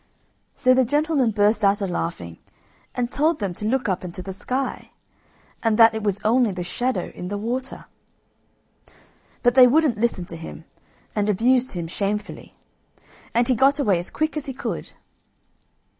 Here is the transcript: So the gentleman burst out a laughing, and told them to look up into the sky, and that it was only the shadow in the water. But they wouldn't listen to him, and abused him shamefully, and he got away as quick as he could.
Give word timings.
So 0.55 0.73
the 0.73 0.83
gentleman 0.83 1.29
burst 1.29 1.63
out 1.63 1.79
a 1.79 1.85
laughing, 1.85 2.39
and 2.95 3.11
told 3.11 3.37
them 3.37 3.53
to 3.53 3.65
look 3.67 3.87
up 3.87 4.03
into 4.03 4.23
the 4.23 4.33
sky, 4.33 4.93
and 5.61 5.77
that 5.77 5.93
it 5.93 6.01
was 6.01 6.19
only 6.23 6.51
the 6.51 6.63
shadow 6.63 7.11
in 7.13 7.27
the 7.27 7.37
water. 7.37 7.85
But 9.43 9.53
they 9.53 9.67
wouldn't 9.67 9.99
listen 9.99 10.25
to 10.25 10.35
him, 10.35 10.65
and 11.13 11.29
abused 11.29 11.73
him 11.73 11.85
shamefully, 11.87 12.55
and 13.35 13.47
he 13.47 13.53
got 13.53 13.77
away 13.77 13.99
as 13.99 14.09
quick 14.09 14.35
as 14.35 14.47
he 14.47 14.53
could. 14.53 14.91